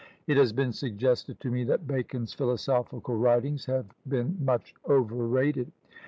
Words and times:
It 0.25 0.35
has 0.37 0.51
been 0.51 0.71
suggested 0.71 1.39
to 1.41 1.51
me 1.51 1.63
that 1.65 1.85
Bacon's 1.85 2.33
philosophical 2.33 3.13
writings 3.15 3.65
have 3.67 3.85
been 4.07 4.35
much 4.43 4.73
overrated. 4.89 5.71